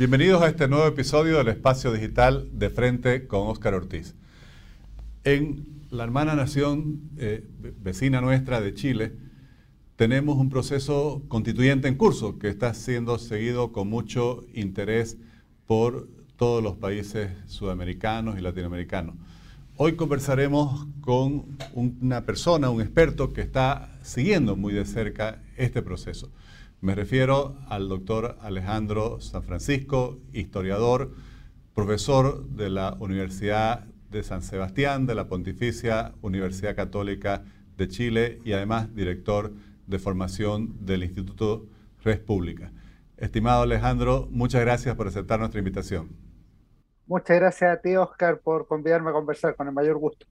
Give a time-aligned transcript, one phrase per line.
[0.00, 4.14] Bienvenidos a este nuevo episodio del Espacio Digital de Frente con Óscar Ortiz.
[5.24, 7.46] En la hermana nación eh,
[7.82, 9.12] vecina nuestra de Chile,
[9.96, 15.18] tenemos un proceso constituyente en curso que está siendo seguido con mucho interés
[15.66, 19.16] por todos los países sudamericanos y latinoamericanos.
[19.76, 26.30] Hoy conversaremos con una persona, un experto que está siguiendo muy de cerca este proceso.
[26.82, 31.12] Me refiero al doctor Alejandro San Francisco, historiador,
[31.74, 37.44] profesor de la Universidad de San Sebastián, de la Pontificia Universidad Católica
[37.76, 39.52] de Chile y además director
[39.86, 41.66] de formación del Instituto
[42.02, 42.72] Res Pública.
[43.18, 46.08] Estimado Alejandro, muchas gracias por aceptar nuestra invitación.
[47.06, 50.24] Muchas gracias a ti, Oscar, por convidarme a conversar con el mayor gusto.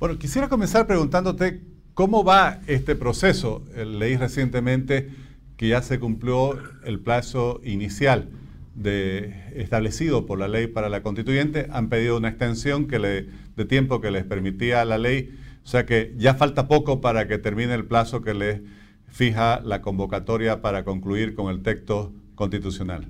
[0.00, 1.62] Bueno, quisiera comenzar preguntándote
[1.94, 3.62] cómo va este proceso.
[3.76, 5.25] Leí recientemente
[5.56, 8.28] que ya se cumplió el plazo inicial
[8.74, 13.26] de, establecido por la ley para la constituyente, han pedido una extensión que le,
[13.56, 17.38] de tiempo que les permitía la ley, o sea que ya falta poco para que
[17.38, 18.60] termine el plazo que les
[19.08, 23.08] fija la convocatoria para concluir con el texto constitucional.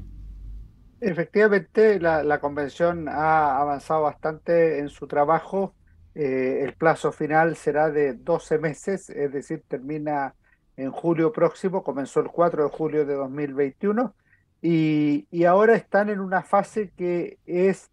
[1.00, 5.74] Efectivamente, la, convención ha avanzado bastante en su trabajo.
[6.14, 10.34] Eh, el plazo final será de 12 meses, es decir, termina
[10.76, 14.14] en julio próximo, comenzó el 4 de julio de 2021
[14.62, 17.90] y, y ahora están en una fase que es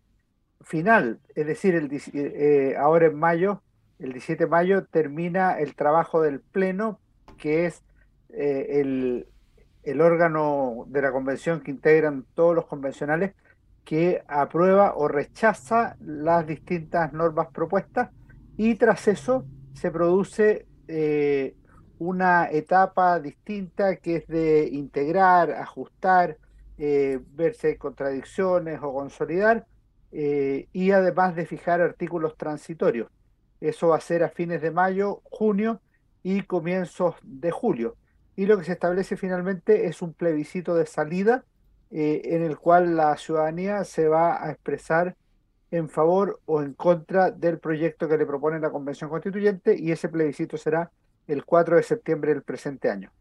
[0.61, 3.61] final, es decir, eh, ahora en mayo,
[3.99, 6.99] el 17 de mayo, termina el trabajo del Pleno,
[7.37, 7.83] que es
[8.29, 9.27] eh, el,
[9.83, 13.33] el órgano de la convención que integran todos los convencionales
[13.83, 18.09] que aprueba o rechaza las distintas normas propuestas
[18.57, 21.55] y tras eso se produce eh,
[22.07, 26.37] una etapa distinta que es de integrar, ajustar,
[26.77, 29.65] eh, verse contradicciones o consolidar,
[30.11, 33.09] eh, y además de fijar artículos transitorios.
[33.61, 35.81] Eso va a ser a fines de mayo, junio
[36.21, 37.95] y comienzos de julio.
[38.35, 41.45] Y lo que se establece finalmente es un plebiscito de salida
[41.91, 45.15] eh, en el cual la ciudadanía se va a expresar
[45.71, 50.09] en favor o en contra del proyecto que le propone la Convención Constituyente y ese
[50.09, 50.91] plebiscito será
[51.27, 53.11] el 4 de septiembre del presente año.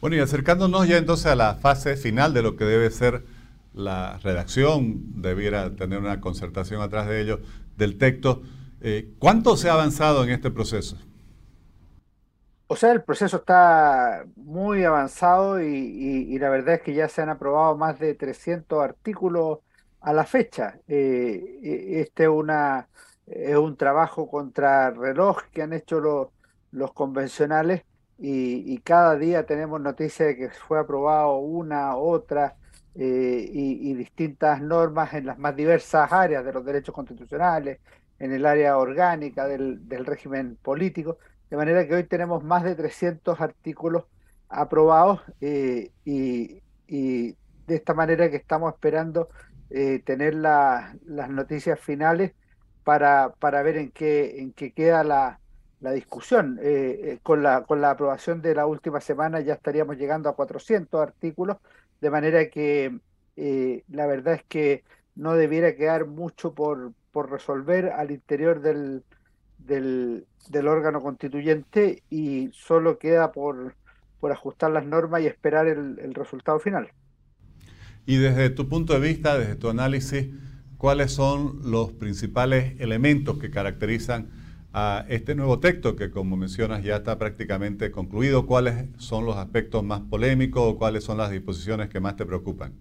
[0.00, 3.24] Bueno, y acercándonos ya entonces a la fase final de lo que debe ser
[3.72, 7.40] la redacción, debiera tener una concertación atrás de ello,
[7.76, 8.42] del texto,
[8.80, 10.98] eh, ¿cuánto se ha avanzado en este proceso?
[12.66, 17.28] O sea, el proceso está muy avanzado y, la verdad es que ya se han
[17.28, 19.60] aprobado más de 300 artículos
[20.00, 20.78] a la fecha.
[20.88, 22.88] Eh, e, este es, una,
[23.26, 26.28] es un trabajo contra reloj que han hecho los,
[26.74, 27.84] los convencionales
[28.18, 32.56] y, cada día tenemos noticias de que fue aprobado una, otra
[32.94, 37.80] eh, y, distintas normas en las más diversas áreas de los derechos constitucionales,
[38.18, 41.18] en el área orgánica del, régimen político,
[41.50, 44.04] de manera que hoy tenemos más de 300 artículos
[44.48, 46.60] aprobados eh, y,
[47.66, 49.28] de esta manera que estamos esperando
[49.70, 50.94] eh, tener las
[51.30, 52.32] noticias finales
[52.84, 55.40] para, para ver en qué, en qué queda la,
[55.84, 56.58] la discusión.
[56.62, 60.34] Eh, eh, con, la, con la aprobación de la última semana ya estaríamos llegando a
[60.34, 61.58] 400 artículos,
[62.00, 62.98] de manera que
[63.36, 64.82] eh, la verdad es que
[65.14, 69.04] no debiera quedar mucho por, por resolver al interior del,
[69.58, 70.26] del,
[70.66, 73.74] órgano constituyente y solo queda por,
[74.20, 76.88] por ajustar las normas y esperar el, el resultado final.
[78.06, 80.28] Y desde tu punto de vista, desde tu análisis,
[80.78, 84.43] ¿cuáles son los principales elementos que caracterizan
[84.76, 88.44] a este nuevo texto que, como mencionas, ya está prácticamente concluido.
[88.44, 92.74] ¿Cuáles son los aspectos más polémicos o cuáles son las disposiciones que más te preocupan?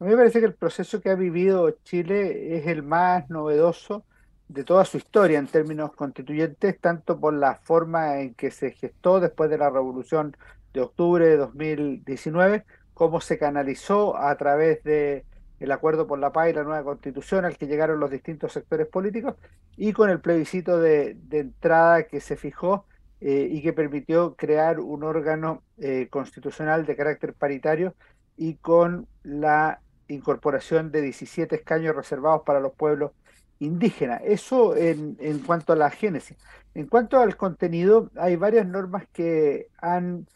[0.00, 4.04] A mí me parece que el proceso que ha vivido Chile es el más novedoso
[4.48, 9.20] de toda su historia en términos constituyentes, tanto por la forma en que se gestó
[9.20, 10.36] después de la revolución
[10.74, 12.64] de octubre de 2019,
[12.94, 15.24] como se canalizó a través de
[15.60, 18.88] el acuerdo por la paz y la nueva constitución al que llegaron los distintos sectores
[18.88, 19.36] políticos
[19.76, 22.86] y con el plebiscito de, entrada que se fijó
[23.20, 27.94] eh, y que permitió crear un órgano eh, constitucional de carácter paritario
[28.36, 33.12] y con la incorporación de 17 escaños reservados para los pueblos
[33.58, 34.22] indígenas.
[34.24, 36.38] Eso en, en cuanto a la génesis.
[36.74, 40.26] En cuanto al contenido, hay varias normas que han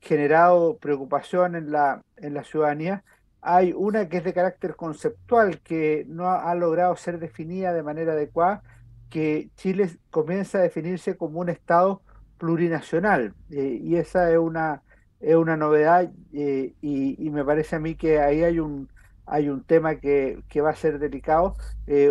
[0.00, 3.04] generado preocupación en la, en la ciudadanía
[3.42, 8.12] hay una que es de carácter conceptual, que no ha, logrado ser definida de manera
[8.12, 8.62] adecuada,
[9.10, 12.02] que Chile comienza a definirse como un Estado
[12.38, 13.34] plurinacional.
[13.50, 14.82] Eh, y esa es una,
[15.20, 18.88] es una novedad y, y, me parece a mí que ahí hay un,
[19.26, 21.56] hay un tema que, que va a ser delicado.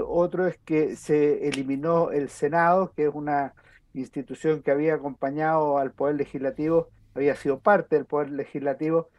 [0.08, 3.54] otro es que se eliminó el Senado, que es una
[3.94, 9.10] institución que había acompañado al Poder Legislativo, había sido parte del Poder Legislativo,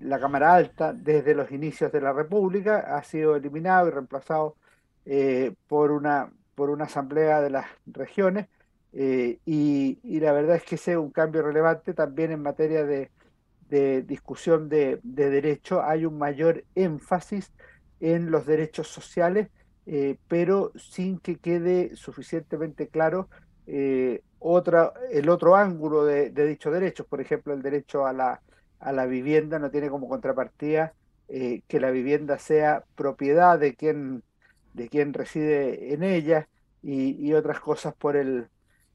[0.00, 4.56] la Cámara Alta, desde los inicios de la República, ha sido eliminado y reemplazado
[5.04, 8.48] eh, por, una, por una asamblea de las regiones.
[8.92, 13.10] Eh, y, la verdad es que ese es un cambio relevante también en materia de,
[14.06, 15.82] discusión de, de derecho.
[15.82, 17.52] Hay un mayor énfasis
[18.00, 19.48] en los derechos sociales,
[19.86, 23.28] eh, pero sin que quede suficientemente claro
[24.38, 28.40] otra, el otro ángulo de, dichos derechos, por ejemplo, el derecho a la,
[28.80, 30.94] a la vivienda no tiene como contrapartida
[31.28, 34.22] eh, que la vivienda sea propiedad de quien,
[34.74, 36.48] de quien reside en ella
[36.82, 38.48] y, otras cosas por el,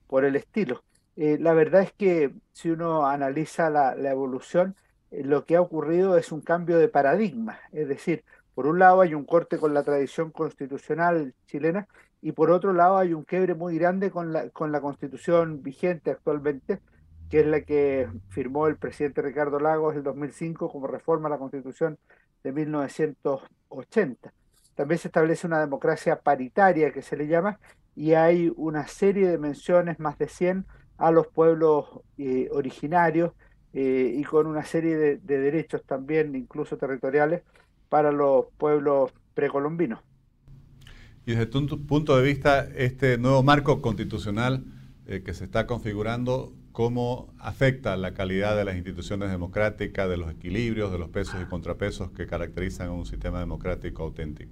[0.08, 0.84] por el estilo.
[1.16, 4.76] Eh, la verdad es que si uno analiza la, evolución,
[5.12, 8.24] lo que ha ocurrido es un cambio de paradigma, es decir,
[8.56, 11.88] por un lado hay un corte con la tradición constitucional chilena
[12.22, 16.10] y por otro lado hay un quiebre muy grande con la, con la constitución vigente
[16.10, 16.80] actualmente,
[17.34, 21.32] que es la que firmó el presidente Ricardo Lagos en el 2005 como reforma a
[21.32, 21.98] la constitución
[22.44, 24.32] de 1980.
[24.76, 27.58] También se establece una democracia paritaria que se le llama
[27.96, 30.68] y hay una serie de menciones, más de 100,
[31.00, 33.32] a los pueblos eh, originarios
[33.74, 37.42] eh, y con una serie de, de derechos también, incluso territoriales,
[37.90, 40.02] para los pueblos precolombinos.
[41.26, 44.66] Y desde tu punto de vista, este nuevo marco constitucional
[45.08, 50.30] eh, que se está configurando, ¿cómo afecta la calidad de las instituciones democráticas, de los
[50.32, 54.52] equilibrios, de los pesos y contrapesos que caracterizan a un sistema democrático auténtico?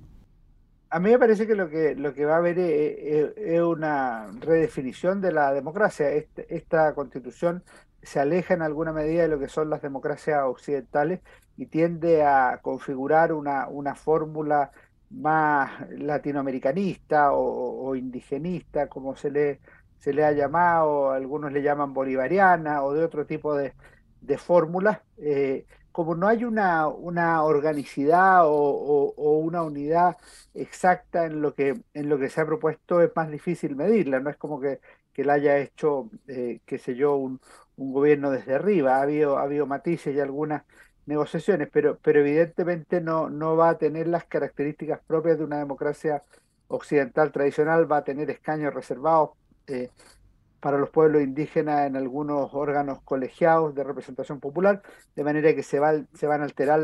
[0.89, 5.19] A mí me parece que lo que, lo que va a haber es, una redefinición
[5.19, 6.11] de la democracia.
[6.11, 7.63] Este, esta constitución
[8.01, 11.21] se aleja en alguna medida de lo que son las democracias occidentales
[11.57, 14.71] y tiende a configurar una, una fórmula
[15.11, 19.59] más latinoamericanista o, indigenista, como se le,
[20.01, 23.73] se le ha llamado, algunos le llaman bolivariana o de otro tipo de,
[24.21, 30.17] de fórmulas, eh, como no hay una, una organicidad o, una unidad
[30.53, 34.29] exacta en lo, que, en lo que se ha propuesto, es más difícil medirla, no
[34.31, 34.79] es como que,
[35.13, 37.39] que la haya hecho, eh, qué sé yo, un,
[37.77, 40.63] un, gobierno desde arriba, ha habido, ha habido matices y algunas
[41.05, 46.23] negociaciones, pero, pero evidentemente no, no va a tener las características propias de una democracia
[46.67, 49.31] occidental tradicional, va a tener escaños reservados
[49.71, 49.89] eh,
[50.59, 54.81] para los pueblos indígenas en algunos órganos colegiados de representación popular,
[55.15, 56.79] de manera que se, va, se van a alterar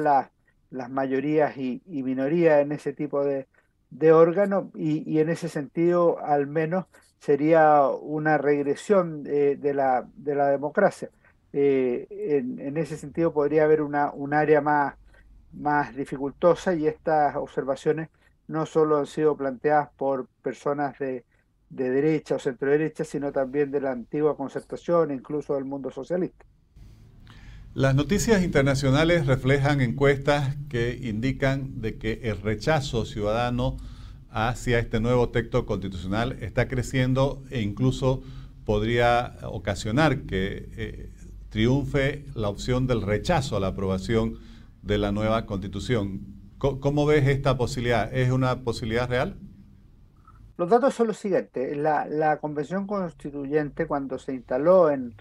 [0.72, 3.48] las mayorías y, minorías en ese tipo de,
[3.92, 6.86] de órganos y, en ese sentido al menos
[7.20, 11.10] sería una regresión de, la, de la democracia.
[11.54, 14.96] Eh, en, ese sentido podría haber una, un área más,
[15.54, 18.10] más dificultosa y estas observaciones
[18.48, 21.26] no solo han sido planteadas por personas de,
[21.70, 26.46] de derecha o centro derecha, sino también de la antigua concertación, incluso del mundo socialista.
[27.74, 33.78] Las noticias internacionales reflejan encuestas que indican de que el rechazo ciudadano
[34.30, 38.24] hacia este nuevo texto constitucional está creciendo e incluso
[38.66, 41.12] podría ocasionar que eh,
[41.50, 44.40] triunfe la opción del rechazo a la aprobación
[44.82, 46.22] de la nueva constitución.
[46.58, 48.12] ¿Cómo, ves esta posibilidad?
[48.14, 49.38] ¿Es una posibilidad real?
[50.58, 51.78] Los datos son los siguientes.
[51.78, 55.16] La, convención constituyente, cuando se instaló en,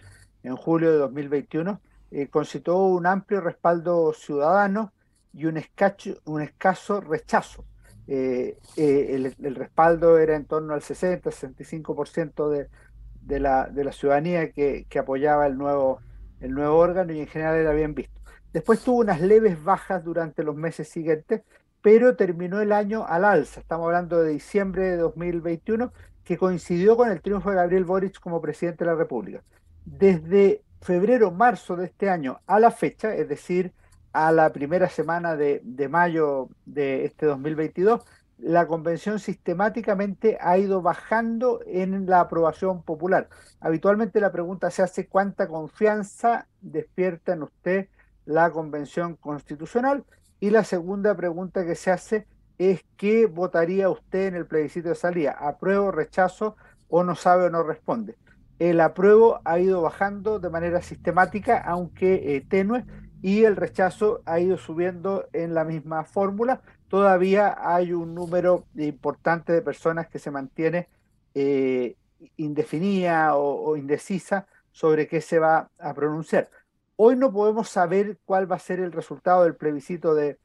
[0.56, 1.80] julio de 2021,
[2.12, 2.28] eh,
[2.66, 4.92] un amplio respaldo ciudadano
[5.32, 7.64] y un, escaso rechazo.
[8.08, 15.58] Eh, eh, el, respaldo era en torno al 60-65% de, la, ciudadanía que, apoyaba el
[15.58, 16.00] nuevo
[16.40, 18.16] órgano y en general era bien visto.
[18.54, 21.42] Después tuvo unas leves bajas durante los meses siguientes,
[21.83, 23.61] pero terminó el año al alza.
[23.61, 25.92] Estamos hablando de diciembre de 2021,
[26.25, 29.42] que coincidió con el triunfo de Gabriel Boric como presidente de la República.
[29.85, 33.73] Desde febrero, marzo de este año a la fecha, es decir,
[34.12, 38.04] a la primera semana de, de mayo de este 2022,
[38.38, 43.28] la convención sistemáticamente ha ido bajando en la aprobación popular.
[43.61, 47.88] Habitualmente la pregunta se hace cuánta confianza despierta en usted
[48.26, 50.04] la convención constitucional
[50.40, 52.26] y la segunda pregunta que se hace
[52.58, 56.56] es qué votaría usted en el plebiscito de salida, apruebo, rechazo
[56.88, 58.16] o no sabe o no responde.
[58.58, 62.84] El apruebo ha ido bajando de manera sistemática, aunque eh, tenue,
[63.22, 69.52] y el rechazo ha ido subiendo en la misma fórmula, todavía hay un número importante
[69.52, 70.88] de personas que se mantiene
[71.34, 71.96] eh,
[72.36, 76.50] indefinida o, indecisa sobre qué se va a pronunciar.
[76.98, 80.38] Hoy no podemos saber cuál va a ser el resultado del plebiscito de,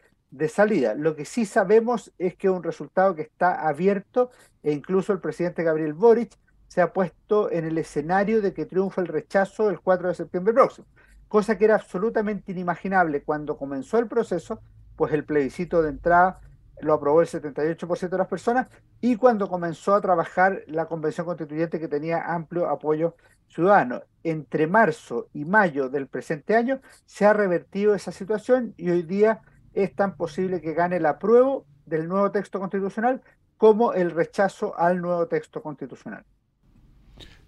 [0.50, 0.96] salida.
[0.96, 4.32] Lo que sí sabemos es que es un resultado que está abierto
[4.62, 9.00] e incluso el presidente Gabriel Boric se ha puesto en el escenario de que triunfa
[9.00, 10.88] el rechazo el 4 de septiembre próximo,
[11.30, 14.62] cosa que era absolutamente inimaginable cuando comenzó el proceso,
[14.98, 16.42] pues el plebiscito de entrada
[16.82, 18.68] lo aprobó el 78% de las personas
[19.00, 23.16] y cuando comenzó a trabajar la convención constituyente que tenía amplio apoyo
[23.52, 24.02] ciudadano.
[24.24, 29.42] Entre marzo y mayo del presente año se ha revertido esa situación y hoy día
[29.74, 33.22] es tan posible que gane el apruebo del nuevo texto constitucional
[33.58, 36.24] como el rechazo al nuevo texto constitucional.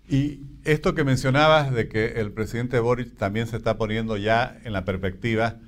[0.07, 4.73] Y esto que mencionabas de que el presidente Boric también se está poniendo ya en
[4.73, 5.59] la perspectiva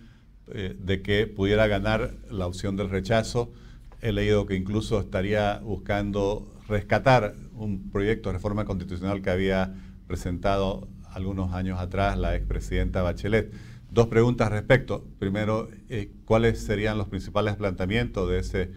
[0.54, 3.54] eh, de que pudiera ganar la opción del rechazo,
[4.02, 9.74] he leído que incluso estaría buscando rescatar un proyecto de reforma constitucional que había
[10.08, 13.54] presentado algunos años atrás la expresidenta Bachelet.
[13.90, 15.06] Dos preguntas respecto.
[15.20, 18.72] Primero, eh, ¿cuáles serían los principales planteamientos de ese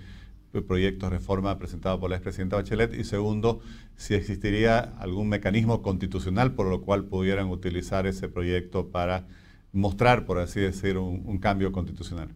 [0.66, 2.94] proyecto de reforma presentado por la expresidenta Bachelet?
[2.94, 3.60] Y segundo,
[3.96, 9.26] si existiría algún mecanismo constitucional por lo cual pudieran utilizar ese proyecto para
[9.72, 12.28] mostrar, por así decir, un, cambio constitucional.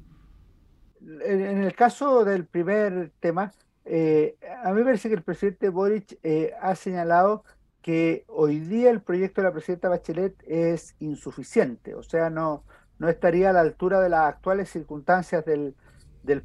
[1.24, 3.52] En, el caso del primer tema,
[3.84, 7.44] eh, a mí me parece que el presidente Boric eh, ha señalado
[7.82, 12.64] que hoy día el proyecto de la presidenta Bachelet es insuficiente, o sea, no,
[12.98, 15.74] no estaría a la altura de las actuales circunstancias del,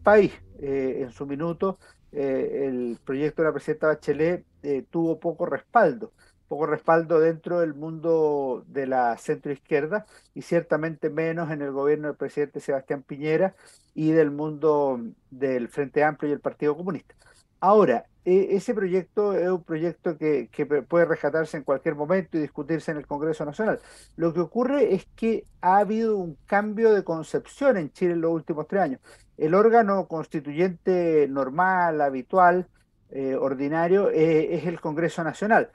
[0.04, 0.34] país.
[0.60, 1.78] Eh, en su minuto,
[2.12, 6.12] eh, el proyecto de la presidenta Bachelet eh, tuvo poco respaldo,
[6.48, 12.18] poco respaldo dentro del mundo de la centroizquierda y ciertamente menos en el gobierno del
[12.18, 13.56] presidente Sebastián Piñera
[13.94, 17.14] y del mundo del Frente Amplio y el Partido Comunista.
[17.60, 20.50] Ahora, e, ese proyecto es un proyecto que,
[20.90, 23.80] puede rescatarse en cualquier momento y discutirse en el Congreso Nacional.
[24.18, 28.32] Lo que ocurre es que ha habido un cambio de concepción en Chile en los
[28.32, 29.02] últimos tres años.
[29.38, 32.68] El órgano constituyente normal, habitual,
[33.12, 35.70] eh, ordinario, eh, es el Congreso Nacional.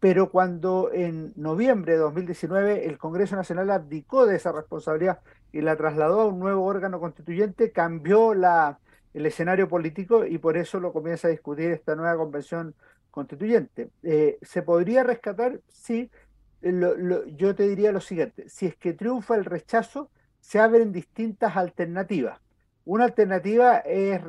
[0.00, 5.20] Pero cuando en noviembre de 2019 el Congreso Nacional abdicó de esa responsabilidad
[5.52, 8.78] y la trasladó a un nuevo órgano constituyente, cambió la,
[9.14, 12.74] el escenario político y por eso lo comienza a discutir esta nueva convención
[13.10, 13.90] constituyente.
[14.02, 15.60] Eh, ¿Se podría rescatar?
[15.68, 16.10] Sí.
[16.62, 22.40] yo te diría lo siguiente, si es que triunfa el rechazo, se abren distintas alternativas.
[22.84, 24.20] Una alternativa es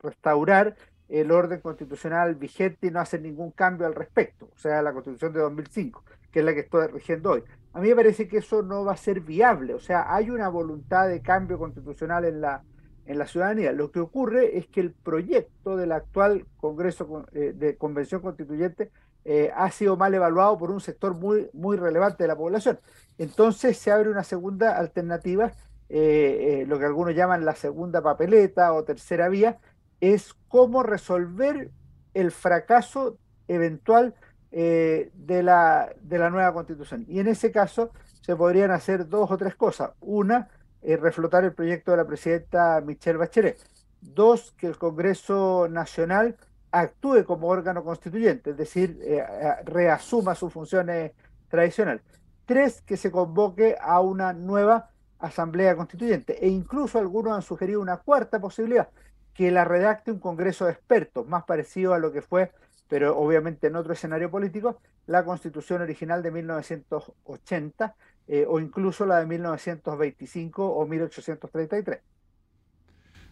[0.00, 0.76] restaurar
[1.08, 5.32] el orden constitucional vigente y no hacer ningún cambio al respecto, o sea, la constitución
[5.32, 7.44] de 2005, que es la que estoy rigiendo hoy.
[7.72, 10.48] A mí me parece que eso no va a ser viable, o sea, hay una
[10.48, 12.62] voluntad de cambio constitucional en la,
[13.08, 13.72] en la ciudadanía.
[13.72, 18.90] Lo que ocurre es que el proyecto del actual Congreso eh, de Convención Constituyente
[19.24, 22.78] eh, ha sido mal evaluado por un sector muy, muy relevante de la población.
[23.16, 25.52] Entonces se abre una segunda alternativa,
[25.88, 29.58] eh, lo que algunos llaman la segunda papeleta o tercera vía,
[30.00, 31.70] es cómo resolver
[32.12, 33.16] el fracaso
[33.48, 34.14] eventual
[34.50, 37.04] de, la, de la nueva constitución.
[37.06, 37.90] Y en ese caso
[38.22, 39.90] se podrían hacer dos o tres cosas.
[40.00, 40.48] Una,
[40.82, 43.58] eh, reflotar el proyecto de la presidenta Michelle Bachelet.
[44.00, 46.36] Dos, que el Congreso Nacional
[46.70, 49.24] actúe como órgano constituyente, es decir, eh,
[49.64, 51.12] reasuma sus funciones
[51.48, 52.02] tradicionales.
[52.44, 56.44] Tres, que se convoque a una nueva Asamblea Constituyente.
[56.44, 58.88] E incluso algunos han sugerido una cuarta posibilidad,
[59.34, 62.52] que la redacte un Congreso de expertos, más parecido a lo que fue,
[62.88, 67.94] pero obviamente en otro escenario político, la Constitución original de 1980,
[68.26, 72.00] eh, o incluso la de 1925 o 1833.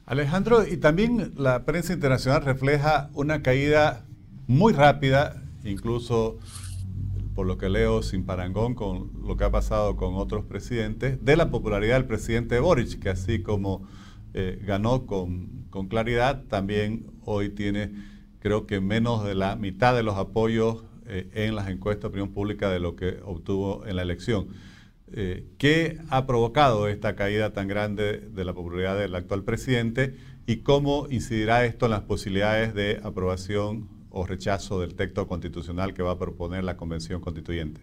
[0.06, 4.04] Alejandro, y también la prensa internacional refleja una caída
[4.46, 6.38] muy rápida, incluso
[7.34, 11.36] por lo que leo sin parangón con lo que ha pasado con otros presidentes, de
[11.36, 13.86] la popularidad del presidente Boric, que así como
[14.32, 17.92] eh, ganó con, con, claridad, también hoy tiene
[18.40, 22.32] creo que menos de la mitad de los apoyos eh, en las encuestas de opinión
[22.32, 24.48] pública de lo que obtuvo en la elección.
[25.12, 30.16] Eh, ¿Qué ha provocado esta caída tan grande de la popularidad del actual presidente
[30.46, 36.02] y cómo incidirá esto en las posibilidades de aprobación o rechazo del texto constitucional que
[36.02, 37.80] va a proponer la Convención Constituyente?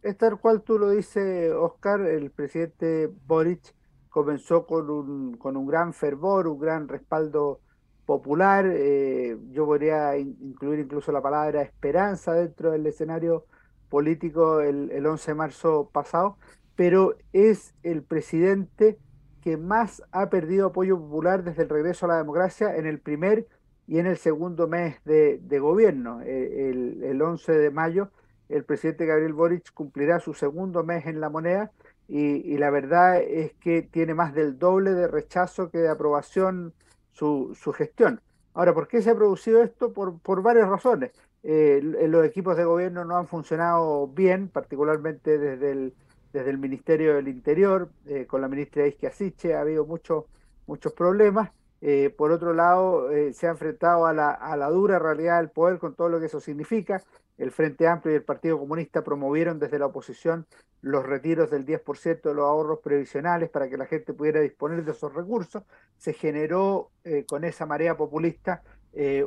[0.00, 3.74] Es tal cual tú lo dices, Oscar, el presidente Boric
[4.08, 7.60] comenzó con un, con un gran fervor, un gran respaldo
[8.06, 8.66] popular.
[8.68, 13.44] Eh, yo podría incluir incluso la palabra esperanza dentro del escenario
[13.88, 16.36] político el, el 11 de marzo pasado,
[16.76, 18.98] pero es el presidente
[19.42, 23.46] que más ha perdido apoyo popular desde el regreso a la democracia en el primer
[23.86, 26.22] y en el segundo mes de, gobierno.
[26.22, 28.10] Eh, el, el, 11 de mayo
[28.48, 31.72] el presidente Gabriel Boric cumplirá su segundo mes en la moneda
[32.06, 36.74] y, la verdad es que tiene más del doble de rechazo que de aprobación
[37.14, 38.20] su, su gestión.
[38.52, 39.92] Ahora, ¿por qué se ha producido esto?
[39.92, 41.12] Por, por varias razones.
[41.42, 45.94] Eh, los equipos de gobierno no han funcionado bien, particularmente desde el,
[46.32, 50.24] desde el Ministerio del Interior, eh, con la ministra Isquia Siche, ha habido muchos
[50.66, 51.50] muchos problemas.
[51.80, 55.50] Eh, por otro lado, eh, se ha enfrentado a la, a la, dura realidad del
[55.50, 57.02] poder con todo lo que eso significa.
[57.38, 60.46] El Frente Amplio y el Partido Comunista promovieron desde la oposición
[60.80, 64.92] los retiros del 10% de los ahorros previsionales para que la gente pudiera disponer de
[64.92, 65.62] esos recursos.
[65.96, 68.62] Se generó eh, con esa marea populista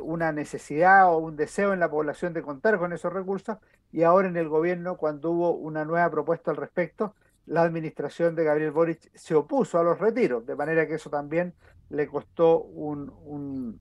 [0.00, 3.58] una necesidad o un deseo en la población de contar con esos recursos
[3.92, 7.14] y ahora en el gobierno, cuando hubo una nueva propuesta al respecto,
[7.46, 11.54] la administración de Gabriel Boric se opuso a los retiros, de manera que eso también
[11.88, 13.80] le costó un, un,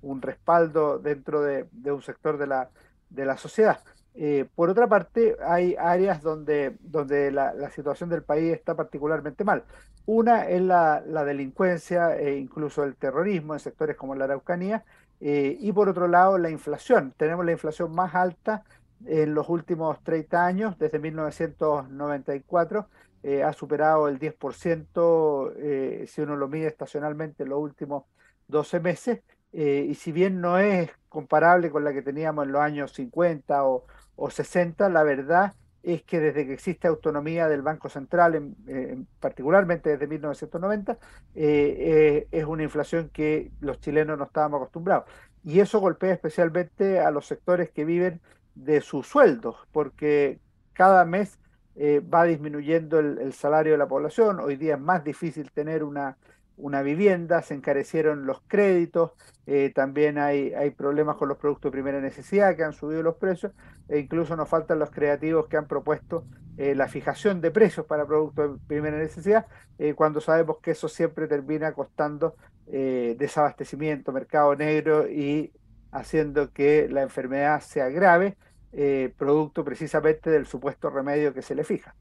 [0.00, 2.70] un, respaldo dentro de, de, un sector de la,
[3.10, 3.80] de la sociedad.
[4.14, 9.64] Eh, por otra parte, hay áreas donde, donde la, situación del país está particularmente mal.
[10.06, 14.84] Una es la, la delincuencia e incluso el terrorismo en sectores como la Araucanía,
[15.20, 17.12] eh, y por otro lado la inflación.
[17.16, 18.64] Tenemos la inflación más alta
[19.06, 22.88] en los últimos 30 años, desde 1994,
[23.22, 28.04] eh, ha superado el 10% eh, si uno lo mide estacionalmente en los últimos
[28.48, 29.20] 12 meses,
[29.52, 33.64] eh, y si bien no es comparable con la que teníamos en los años 50
[33.64, 33.86] o,
[34.16, 39.90] o 60, la verdad es que desde que existe autonomía del Banco Central, en, particularmente
[39.90, 40.98] desde 1990,
[41.34, 45.04] es una inflación que los chilenos no estábamos acostumbrados.
[45.44, 48.20] Y eso golpea especialmente a los sectores que viven
[48.54, 50.40] de sus sueldos, porque
[50.72, 51.38] cada mes
[51.76, 56.16] eh, va disminuyendo el, salario de la población, hoy día es más difícil tener una,
[56.58, 59.12] una vivienda, se encarecieron los créditos,
[59.46, 63.16] eh, también hay, hay problemas con los productos de primera necesidad que han subido los
[63.16, 63.52] precios,
[63.88, 66.24] e incluso nos faltan los creativos que han propuesto
[66.56, 69.46] eh, la fijación de precios para productos de primera necesidad,
[69.94, 72.34] cuando sabemos que eso siempre termina costando
[72.66, 75.52] desabastecimiento, mercado negro y
[75.92, 78.36] haciendo que la enfermedad se agrave
[78.72, 81.94] eh, producto precisamente del supuesto remedio que se le fija.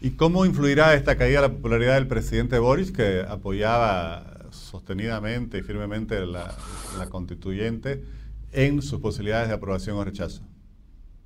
[0.00, 5.62] ¿Y cómo influirá esta caída de la popularidad del presidente Boris, que apoyaba sostenidamente y
[5.62, 6.54] firmemente la,
[7.10, 8.04] constituyente,
[8.52, 10.42] en sus posibilidades de aprobación o rechazo?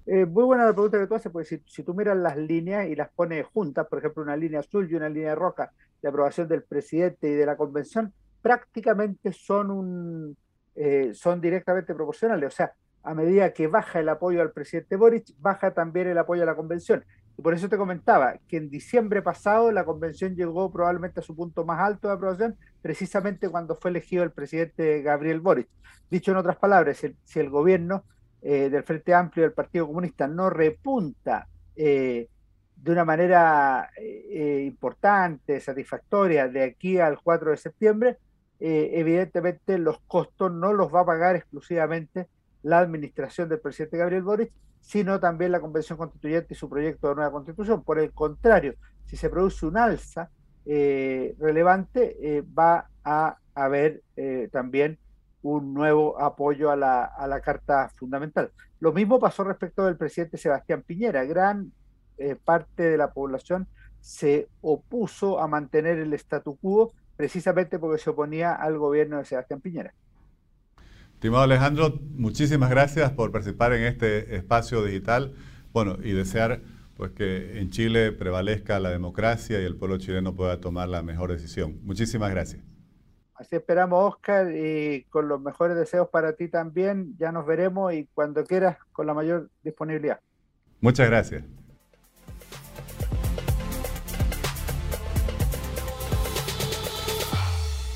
[0.07, 2.97] Eh, muy buena la pregunta que tú haces, porque si, tú miras las líneas y
[2.97, 6.63] las pones juntas, por ejemplo, una línea azul y una línea roja de aprobación del
[6.63, 10.37] presidente y de la convención, prácticamente son, un,
[10.75, 12.47] eh, son directamente proporcionales.
[12.47, 16.43] O sea, a medida que baja el apoyo al presidente Boric, baja también el apoyo
[16.43, 17.05] a la convención.
[17.37, 21.35] Y por eso te comentaba que en diciembre pasado la convención llegó probablemente a su
[21.35, 25.69] punto más alto de aprobación, precisamente cuando fue elegido el presidente Gabriel Boric.
[26.11, 28.05] Dicho en otras palabras, si el, gobierno
[28.43, 32.29] eh, del Frente Amplio del Partido Comunista no repunta eh,
[32.77, 38.19] de una manera eh, importante, satisfactoria, de aquí al 4 de septiembre,
[38.65, 42.29] evidentemente los costos no los va a pagar exclusivamente
[42.63, 47.15] la administración del presidente Gabriel Boric, sino también la Convención Constituyente y su proyecto de
[47.17, 47.83] nueva constitución.
[47.83, 48.75] Por el contrario,
[49.07, 50.31] si se produce un alza
[50.65, 54.99] eh, relevante, eh, va a haber eh, también
[55.43, 58.51] un nuevo apoyo a la, a la Carta Fundamental.
[58.81, 61.25] Lo mismo pasó respecto del presidente Sebastián Piñera.
[61.25, 61.73] Gran
[62.45, 63.67] parte de la población
[64.01, 69.61] se opuso a mantener el statu quo precisamente porque se oponía al gobierno de Sebastián
[69.61, 69.93] Piñera.
[71.23, 75.33] Estimado Alejandro, muchísimas gracias por participar en este espacio digital.
[75.73, 76.63] Bueno, y desear
[76.97, 81.31] pues que en Chile prevalezca la democracia y el pueblo chileno pueda tomar la mejor
[81.31, 81.79] decisión.
[81.85, 82.65] Muchísimas gracias.
[83.37, 87.15] Así esperamos, Oscar, y con los mejores deseos para ti también.
[87.19, 90.19] Ya nos veremos y cuando quieras, con la mayor disponibilidad.
[90.81, 91.45] Muchas gracias.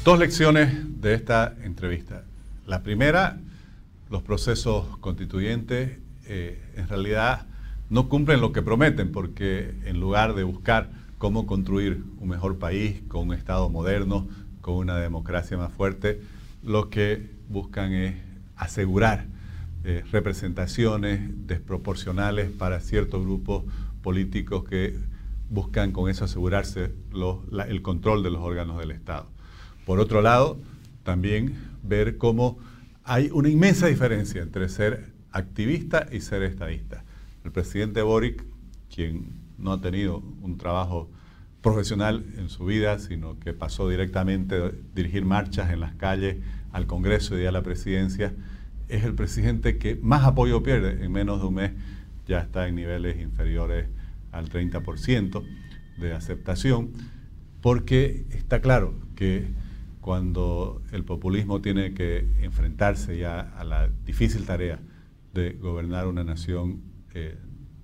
[0.04, 2.25] Dos lecciones de esta entrevista.
[2.66, 3.38] La primera,
[4.10, 7.46] los procesos constituyentes eh, en realidad
[7.90, 13.02] no cumplen lo que prometen porque en lugar de buscar cómo construir un mejor país
[13.06, 14.26] con un Estado moderno,
[14.62, 16.20] con una democracia más fuerte,
[16.64, 18.16] lo que buscan es
[18.56, 19.26] asegurar
[19.84, 23.62] eh, representaciones desproporcionales para ciertos grupos
[24.02, 24.98] políticos que
[25.50, 26.92] buscan con eso asegurarse
[27.68, 29.28] el control de los órganos del Estado.
[29.84, 30.58] Por otro lado,
[31.06, 32.58] también ver cómo
[33.04, 37.04] hay una inmensa diferencia entre ser activista y ser estadista.
[37.44, 38.44] El presidente Boric,
[38.92, 41.08] quien no ha tenido un trabajo
[41.62, 46.38] profesional en su vida, sino que pasó directamente a dirigir marchas en las calles
[46.72, 48.34] al Congreso y a la presidencia,
[48.88, 51.72] es el presidente que más apoyo pierde en menos de un mes,
[52.26, 53.86] ya está en niveles inferiores
[54.32, 55.44] al 30%
[55.98, 56.90] de aceptación,
[57.62, 59.46] porque está claro que
[60.06, 64.78] cuando el populismo tiene que enfrentarse ya a la difícil tarea
[65.34, 66.80] de gobernar una nación,
[67.12, 67.36] eh,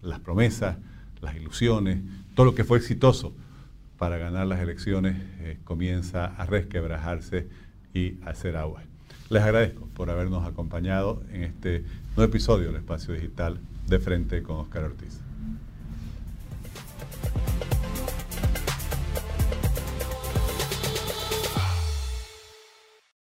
[0.03, 0.77] las promesas,
[1.21, 1.99] las ilusiones,
[2.37, 3.35] todo lo que fue exitoso
[3.99, 7.49] para ganar las elecciones eh, comienza a resquebrajarse
[7.93, 8.85] y a hacer agua.
[9.29, 11.83] Les agradezco por habernos acompañado en este
[12.17, 13.59] nuevo episodio del Espacio Digital
[13.89, 15.32] de Frente con Oscar Ortiz.